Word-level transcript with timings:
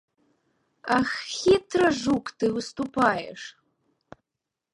Ах, 0.97 1.11
хітра, 1.39 1.87
жук, 2.01 2.25
ты 2.41 2.45
выступаеш. 2.59 3.41